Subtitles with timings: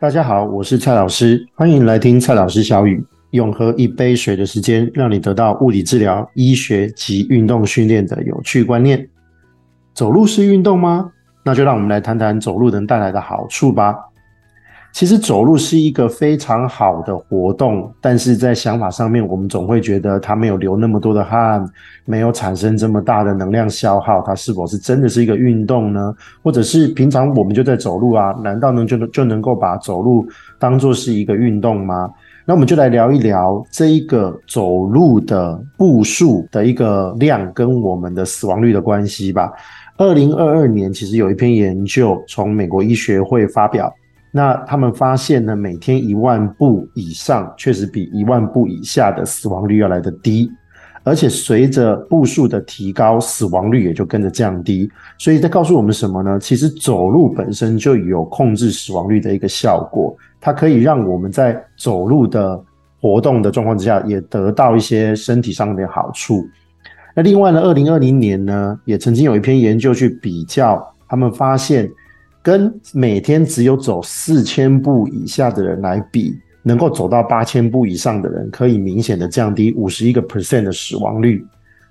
[0.00, 9.08] 大家好，我是蔡老师，欢迎来听蔡老师小语，用喝一杯水的时间，让你得到物理治疗、医学及运动训练的有趣观念。
[9.94, 11.10] 走路是运动吗？
[11.44, 13.96] 那就让我们来谈谈走路能带来的好处吧。
[14.90, 21.64] 其实走路是一个非常好的活动，但是在想法上面，我们总会觉得它没有流那么多的汗，
[22.04, 26.12] 没有产生这么大的能量消耗，它是否是真的是一个运动呢？
[26.42, 30.26] 或者是平常我们就在走路啊，难道能就能就能够把走路
[30.58, 32.10] 当作是一个运动吗？
[32.44, 39.52] 那我们就来聊一聊这一个走路的步数的一个量跟我们的死亡率的关系吧。
[39.96, 43.94] 二零二二年，其实有一篇研究从美国医学会发表。
[44.38, 50.48] 那他们发现呢，每天一万步以上，确实比一万步以下的死亡率要来得低，
[51.02, 54.88] 而且随着步数的提高，死亡率也就跟着降低。
[55.18, 56.38] 所以在告诉我们什么呢？
[56.38, 62.62] 其实走路本身就有控制死亡率的一个效果，它可以让我们在走路的
[63.00, 66.46] 活动的状况之下，也得到一些身体上的好处。
[67.12, 71.90] 那另外呢，二零二零年呢，也曾经有一篇研究去比较，他们发现。
[72.42, 81.44] 跟每天只有走四千步以下的人来比，能够走到八千步以上的人，可以明显的降低五十一个 percent 的死亡率。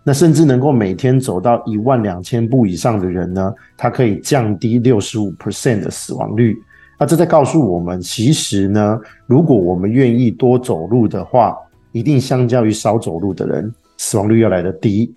[0.04, 6.58] 那甚至能够每天走到一万两千步以上的人呢，他可以降低六十五 percent 的死亡率。
[6.98, 11.56] 那这在告诉我们，其实呢，如果我们愿意多走路的话，
[11.92, 15.14] 一定相较于少走路的人，死亡率要来得低。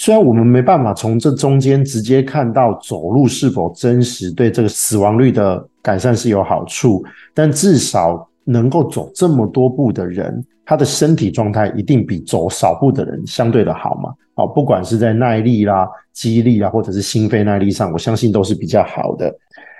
[0.00, 14.14] 虽然我们没办法从这中间直接看到走路是否真实对这个死亡率的改善是有好处，但至少能够走这么多步的人，他的身体状态一定比走少步的人相对的好嘛。
[14.36, 19.34] 好，不管是在耐力啦、肌力啦，或者是心肺耐力上，我相信都是比较好的。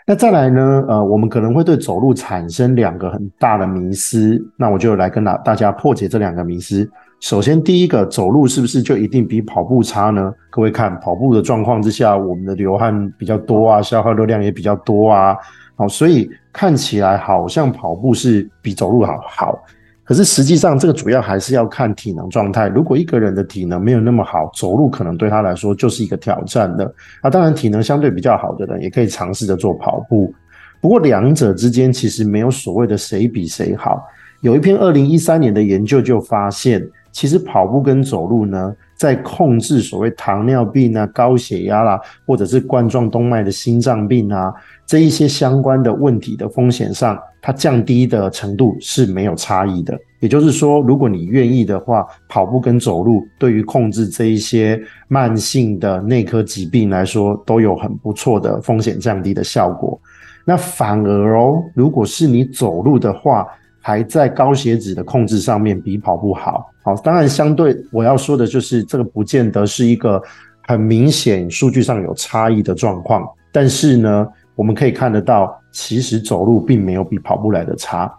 [0.05, 0.85] 那再来呢？
[0.89, 6.91] 呃，我们可能会对走路产生两个很大的迷思，那我就来跟大大家破解这两个迷思。
[7.21, 10.33] 首先，第一个，走路是不是就一定比跑步差呢？
[10.51, 15.37] 各位看，跑步的状况之下，我们的流汗比较多啊，消耗热量也比较多啊，
[15.75, 19.59] 好，所以看起来好像跑步是比走路好好，
[20.05, 22.69] 可是实际上这个主要还是要看体能状态。
[22.69, 26.85] 如果一个人的体能没有那么好，走路可能对他来说就是一个挑战的。
[27.21, 30.33] 啊，当然体能相对比较好的人也可以尝试着做跑步，
[30.81, 34.01] 不过两者之间其实没有所谓的谁比谁好。
[34.41, 36.81] 有一篇二零一三年的研究就发现。
[37.19, 44.55] 其实跑步跟走路呢，在控制所谓糖尿病啊、高血压啦，或者是冠状动脉的心脏病啊
[44.87, 49.99] 这一些相关的问题的风险上，它降低的程度是没有差异的。
[50.21, 60.01] 也就是说，如果你愿意的话，跑步跟走路对于控制这一些慢性的内科疾病来说，都有很不错的风险降低的效果。
[60.45, 63.45] 那反而哦，如果是你走路的话，
[63.81, 70.23] 还在高血脂的控制上面比跑步好，好，当然相对我要说的就是这个不见得是一个
[70.67, 78.13] 很明显数据上有差异的状况，但是呢，我们可以看得到，其实走路并没有比跑步来的差。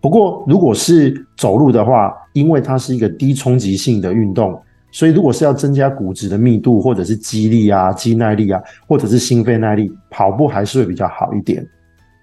[0.00, 11.64] 不过如果是走路的话，因为它是一个低冲击性的运动，所以如果是要增加骨质的密度，或者是肌力啊、肌耐力啊，或者是心肺耐力，跑步还是会比较好一点。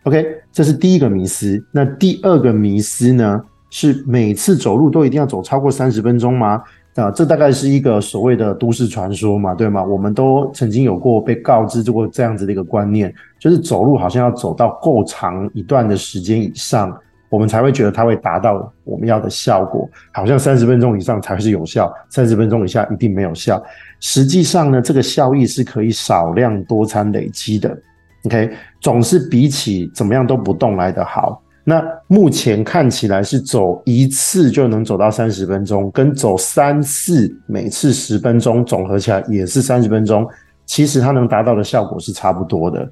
[0.09, 1.63] OK，这是第一个迷思。
[1.71, 3.39] 那第二个迷思呢？
[3.69, 6.59] 是每次走路都一定要走超过三十分钟吗？
[6.95, 9.83] 啊，这大概是一个所谓的都市传说嘛，对吗？
[9.83, 16.91] 我们都曾经有过被告知过这样子的一个观念，就是走路好像要走到够长一段的时间以上，
[17.29, 19.87] 我们才会觉得它会达到我们要的效果。
[20.11, 23.63] 好像三十分钟以上才是有效，三十分钟以下一定没有效。
[23.99, 27.77] 实际上呢，这个效益是可以少量多餐累积的。
[28.25, 31.41] OK，总是比起怎么样都不动来得好。
[31.63, 40.27] 那目前看起来是走一次就能走到三十分钟，跟走三次，每次十分钟，总合起来也是三十分钟。
[40.65, 42.89] 其实它能达到的效果是差不多的，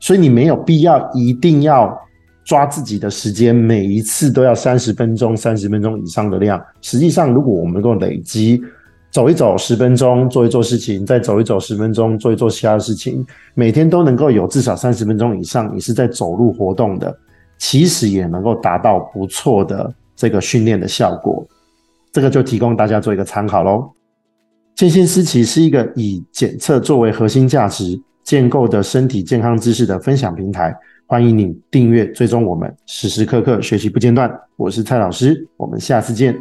[0.00, 1.96] 所以你没有必要一定要
[2.44, 6.60] 抓自己的时间，每一次都要三十分钟、三十分钟以上的量。
[6.80, 8.62] 实际上，如果我们能够累积。
[9.14, 13.24] 走一走十分钟，做一做事情，再走一走十分钟，做一做其他的事情，
[13.54, 17.16] 每天都能够有至少三十分钟以上，你是在走路活动的，
[17.56, 21.46] 其实也能够达到不错的这个训练的效果。
[22.10, 23.88] 这个就提供大家做一个参考喽。
[24.74, 30.76] 健先思齐是一个以检测作为核心价值建构的身体健康知识的分享平台，
[31.06, 34.28] 欢迎你订阅追踪我们，时时刻刻学习不间断。
[34.56, 36.36] 我是蔡老师，我们下次见。